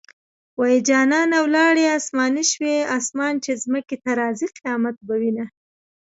[0.87, 5.45] جانانه ولاړې اسماني شوې- اسمان چې ځمکې ته راځي؛ قيامت به وينه